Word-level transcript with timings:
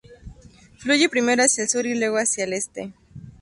Fluye 0.79 1.09
primero 1.09 1.43
hacia 1.43 1.63
el 1.63 1.69
sur 1.69 1.85
y 1.85 1.93
luego 1.93 2.17
hacia 2.17 2.45
el 2.45 2.53
este. 2.53 2.91